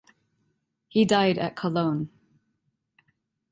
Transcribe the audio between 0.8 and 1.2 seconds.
He